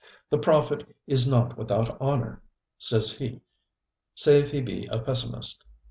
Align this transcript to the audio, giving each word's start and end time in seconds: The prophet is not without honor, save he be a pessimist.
The 0.31 0.39
prophet 0.39 0.95
is 1.05 1.27
not 1.29 1.59
without 1.59 1.95
honor, 2.01 2.41
save 2.79 3.19
he 3.19 4.61
be 4.61 4.87
a 4.89 4.97
pessimist. 4.97 5.63